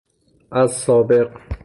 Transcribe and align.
از 0.51 0.71
سابق 0.73 1.29